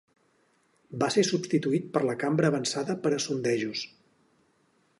[1.03, 3.85] Va ser substituït per la Cambra avançada per a sondejos.